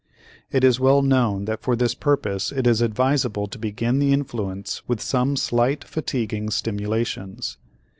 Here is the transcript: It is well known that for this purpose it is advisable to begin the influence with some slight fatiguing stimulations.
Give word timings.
It 0.51 0.63
is 0.63 0.79
well 0.79 1.03
known 1.03 1.45
that 1.45 1.61
for 1.61 1.75
this 1.75 1.93
purpose 1.93 2.51
it 2.51 2.65
is 2.65 2.81
advisable 2.81 3.45
to 3.45 3.59
begin 3.59 3.99
the 3.99 4.13
influence 4.13 4.81
with 4.87 4.99
some 4.99 5.35
slight 5.35 5.83
fatiguing 5.83 6.49
stimulations. 6.49 7.59